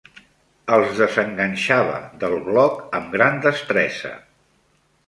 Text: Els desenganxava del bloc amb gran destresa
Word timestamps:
Els 0.77 0.95
desenganxava 1.01 2.01
del 2.25 2.35
bloc 2.51 2.83
amb 3.01 3.15
gran 3.19 3.39
destresa 3.49 4.17